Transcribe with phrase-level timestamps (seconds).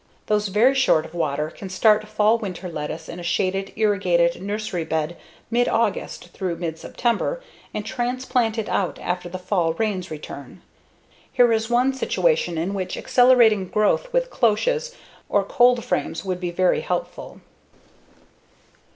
[0.25, 5.15] Those very short of water can start fall/winter lettuce in a shaded, irrigated nursery bed
[5.51, 7.39] mid August through mid September
[7.71, 10.63] and transplant it out after the fall rains return.
[11.31, 14.95] Here is one situation in which accelerating growth with cloches
[15.29, 17.39] or cold frames would be very helpful.